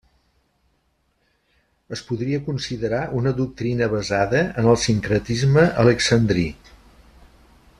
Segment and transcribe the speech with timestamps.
[1.97, 6.49] Es podria considerar una doctrina basada en el sincretisme alexandrí.